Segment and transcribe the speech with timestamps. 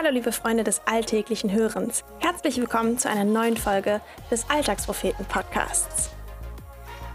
[0.00, 2.04] Hallo liebe Freunde des alltäglichen Hörens.
[2.20, 6.10] Herzlich willkommen zu einer neuen Folge des Alltagspropheten Podcasts.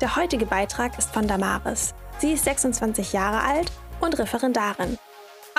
[0.02, 1.96] Der heutige Beitrag ist von Damaris.
[2.18, 4.98] Sie ist 26 Jahre alt und Referendarin.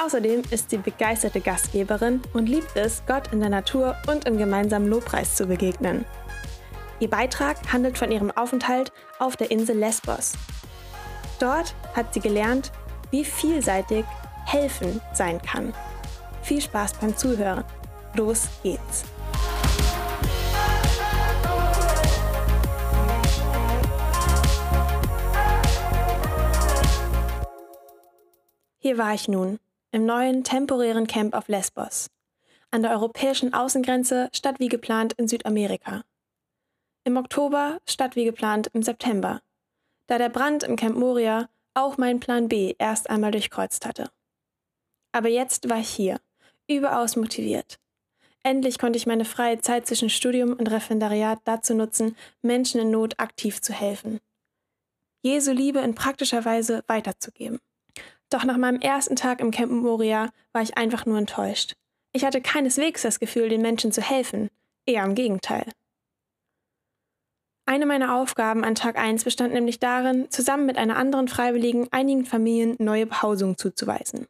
[0.04, 4.87] Außerdem ist sie begeisterte Gastgeberin und liebt es, Gott in der Natur und im gemeinsamen
[4.88, 6.04] Lobpreis zu begegnen.
[7.01, 10.35] Ihr Beitrag handelt von ihrem Aufenthalt auf der Insel Lesbos.
[11.38, 12.71] Dort hat sie gelernt,
[13.11, 14.04] wie vielseitig
[14.45, 15.72] helfen sein kann.
[16.45, 17.65] Viel Spaß beim Zuhören.
[18.14, 19.05] Los geht's.
[28.78, 29.59] Hier war ich nun,
[29.91, 32.10] im neuen temporären Camp auf Lesbos,
[32.70, 36.04] an der europäischen Außengrenze statt wie geplant in Südamerika.
[37.04, 39.40] Im Oktober statt wie geplant im September,
[40.09, 44.10] da der Brand im Camp Moria auch meinen Plan B erst einmal durchkreuzt hatte.
[45.10, 46.20] Aber jetzt war ich hier
[46.68, 47.78] überaus motiviert.
[48.42, 53.18] Endlich konnte ich meine freie Zeit zwischen Studium und Referendariat dazu nutzen, Menschen in Not
[53.18, 54.20] aktiv zu helfen.
[55.23, 57.59] Jesu Liebe in praktischer Weise weiterzugeben.
[58.29, 61.74] Doch nach meinem ersten Tag im Camp Moria war ich einfach nur enttäuscht.
[62.12, 64.51] Ich hatte keineswegs das Gefühl, den Menschen zu helfen,
[64.85, 65.65] eher im Gegenteil.
[67.67, 72.27] Eine meiner Aufgaben an Tag 1 bestand nämlich darin, zusammen mit einer anderen Freiwilligen einigen
[72.27, 74.27] Familien neue Behausungen zuzuweisen.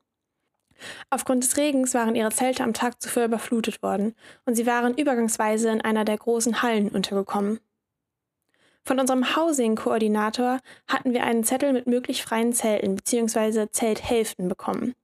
[1.10, 5.70] Aufgrund des Regens waren ihre Zelte am Tag zuvor überflutet worden und sie waren übergangsweise
[5.70, 7.60] in einer der großen Hallen untergekommen.
[8.86, 13.68] Von unserem Housing-Koordinator hatten wir einen Zettel mit möglich freien Zelten bzw.
[13.70, 14.94] Zelthälften bekommen.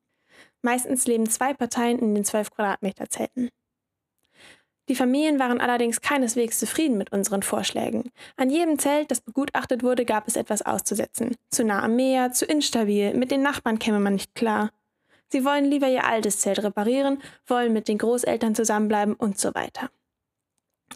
[0.60, 3.48] Meistens leben zwei Parteien in den 12 Quadratmeter Zelten.
[4.90, 8.10] Die Familien waren allerdings keineswegs zufrieden mit unseren Vorschlägen.
[8.36, 11.36] An jedem Zelt, das begutachtet wurde, gab es etwas auszusetzen.
[11.48, 14.70] Zu nah am Meer, zu instabil, mit den Nachbarn käme man nicht klar.
[15.32, 19.90] Sie wollen lieber ihr altes Zelt reparieren, wollen mit den Großeltern zusammenbleiben und so weiter.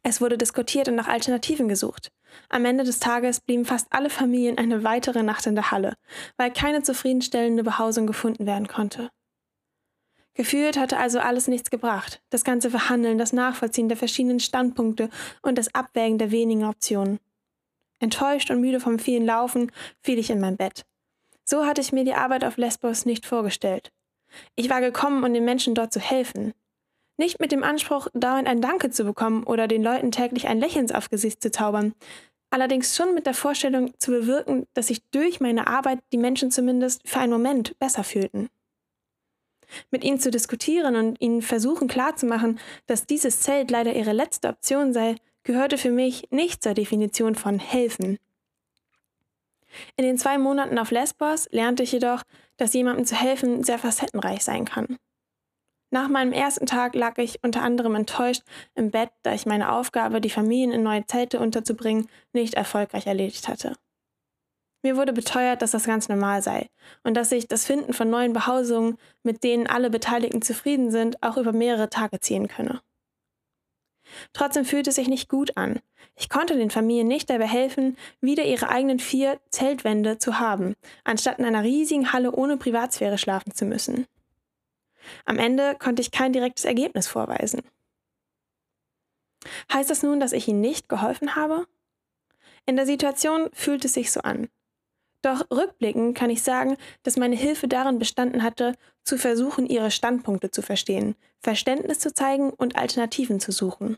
[0.02, 2.10] Es wurde diskutiert und nach Alternativen gesucht.
[2.48, 5.94] Am Ende des Tages blieben fast alle Familien eine weitere Nacht in der Halle,
[6.36, 9.10] weil keine zufriedenstellende Behausung gefunden werden konnte.
[10.34, 12.20] Gefühlt hatte also alles nichts gebracht.
[12.30, 15.08] Das ganze Verhandeln, das Nachvollziehen der verschiedenen Standpunkte
[15.42, 17.20] und das Abwägen der wenigen Optionen.
[18.00, 19.70] Enttäuscht und müde vom vielen Laufen
[20.02, 20.84] fiel ich in mein Bett.
[21.44, 23.92] So hatte ich mir die Arbeit auf Lesbos nicht vorgestellt.
[24.54, 26.52] Ich war gekommen, um den Menschen dort zu helfen.
[27.16, 30.90] Nicht mit dem Anspruch, dauernd ein Danke zu bekommen oder den Leuten täglich ein Lächeln
[30.90, 31.94] aufs Gesicht zu zaubern,
[32.50, 37.02] allerdings schon mit der Vorstellung zu bewirken, dass sich durch meine Arbeit die Menschen zumindest
[37.04, 38.48] für einen Moment besser fühlten.
[39.90, 44.92] Mit ihnen zu diskutieren und ihnen versuchen klarzumachen, dass dieses Zelt leider ihre letzte Option
[44.92, 48.18] sei, gehörte für mich nicht zur Definition von helfen.
[49.96, 52.22] In den zwei Monaten auf Lesbos lernte ich jedoch,
[52.56, 54.96] dass jemandem zu helfen sehr facettenreich sein kann.
[55.90, 58.42] Nach meinem ersten Tag lag ich unter anderem enttäuscht
[58.74, 63.46] im Bett, da ich meine Aufgabe, die Familien in neue Zelte unterzubringen, nicht erfolgreich erledigt
[63.46, 63.76] hatte.
[64.82, 66.68] Mir wurde beteuert, dass das ganz normal sei
[67.04, 71.36] und dass sich das Finden von neuen Behausungen, mit denen alle Beteiligten zufrieden sind, auch
[71.36, 72.80] über mehrere Tage ziehen könne.
[74.32, 75.80] Trotzdem fühlte es sich nicht gut an.
[76.16, 81.38] Ich konnte den Familien nicht dabei helfen, wieder ihre eigenen vier Zeltwände zu haben, anstatt
[81.38, 84.06] in einer riesigen Halle ohne Privatsphäre schlafen zu müssen.
[85.24, 87.62] Am Ende konnte ich kein direktes Ergebnis vorweisen.
[89.72, 91.66] Heißt das nun, dass ich ihnen nicht geholfen habe?
[92.66, 94.48] In der Situation fühlt es sich so an.
[95.20, 98.74] Doch rückblickend kann ich sagen, dass meine Hilfe darin bestanden hatte,
[99.04, 103.96] zu versuchen, ihre Standpunkte zu verstehen, Verständnis zu zeigen und Alternativen zu suchen.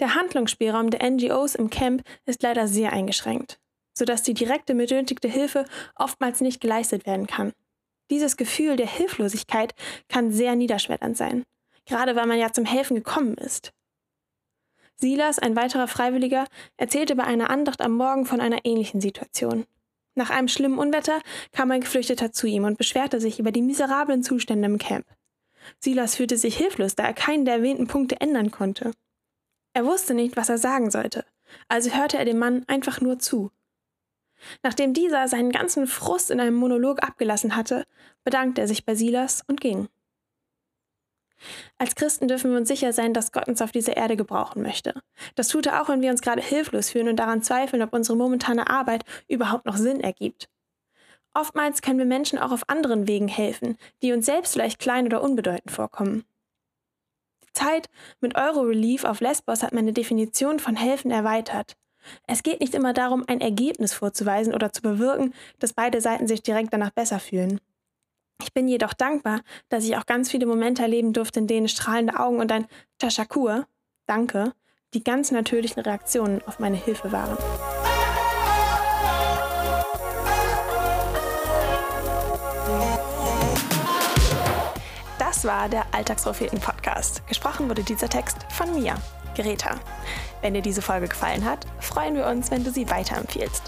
[0.00, 3.58] Der Handlungsspielraum der NGOs im Camp ist leider sehr eingeschränkt,
[3.94, 5.64] sodass die direkte benötigte Hilfe
[5.96, 7.52] oftmals nicht geleistet werden kann.
[8.10, 9.74] Dieses Gefühl der Hilflosigkeit
[10.08, 11.44] kann sehr niederschmetternd sein,
[11.86, 13.72] gerade weil man ja zum Helfen gekommen ist.
[14.96, 16.46] Silas, ein weiterer Freiwilliger,
[16.76, 19.64] erzählte bei einer Andacht am Morgen von einer ähnlichen Situation.
[20.14, 21.20] Nach einem schlimmen Unwetter
[21.52, 25.06] kam ein Geflüchteter zu ihm und beschwerte sich über die miserablen Zustände im Camp.
[25.80, 28.92] Silas fühlte sich hilflos, da er keinen der erwähnten Punkte ändern konnte.
[29.74, 31.24] Er wusste nicht, was er sagen sollte,
[31.68, 33.50] also hörte er dem Mann einfach nur zu.
[34.62, 37.86] Nachdem dieser seinen ganzen Frust in einem Monolog abgelassen hatte,
[38.24, 39.88] bedankte er sich bei Silas und ging.
[41.78, 44.94] Als Christen dürfen wir uns sicher sein, dass Gott uns auf dieser Erde gebrauchen möchte.
[45.34, 48.16] Das tut er auch, wenn wir uns gerade hilflos fühlen und daran zweifeln, ob unsere
[48.16, 50.48] momentane Arbeit überhaupt noch Sinn ergibt.
[51.34, 55.22] Oftmals können wir Menschen auch auf anderen Wegen helfen, die uns selbst vielleicht klein oder
[55.22, 56.24] unbedeutend vorkommen.
[57.52, 57.88] Zeit
[58.20, 61.76] mit Euro-Relief auf Lesbos hat meine Definition von Helfen erweitert.
[62.26, 66.42] Es geht nicht immer darum, ein Ergebnis vorzuweisen oder zu bewirken, dass beide Seiten sich
[66.42, 67.60] direkt danach besser fühlen.
[68.42, 72.18] Ich bin jedoch dankbar, dass ich auch ganz viele Momente erleben durfte, in denen strahlende
[72.18, 72.66] Augen und ein
[72.98, 73.66] Tashakur,
[74.06, 74.52] danke,
[74.94, 77.38] die ganz natürlichen Reaktionen auf meine Hilfe waren.
[85.18, 86.71] Das war der Alltagspropheten-Podcast.
[87.26, 88.94] Gesprochen wurde dieser Text von mir,
[89.34, 89.76] Greta.
[90.40, 93.62] Wenn dir diese Folge gefallen hat, freuen wir uns, wenn du sie weiterempfiehlst.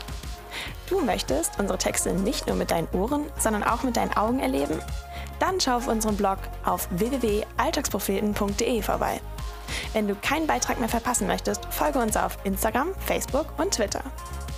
[0.89, 4.81] Du möchtest unsere Texte nicht nur mit deinen Ohren, sondern auch mit deinen Augen erleben?
[5.39, 9.21] Dann schau auf unserem Blog auf www.alltagspropheten.de vorbei.
[9.93, 14.03] Wenn du keinen Beitrag mehr verpassen möchtest, folge uns auf Instagram, Facebook und Twitter.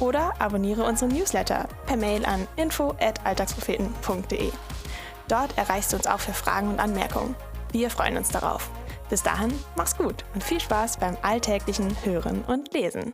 [0.01, 4.53] Oder abonniere unseren Newsletter per Mail an info@alltagspropheten.de.
[5.29, 7.35] Dort erreichst du uns auch für Fragen und Anmerkungen.
[7.77, 8.71] Wir freuen uns darauf.
[9.11, 13.13] Bis dahin, mach's gut und viel Spaß beim alltäglichen Hören und Lesen.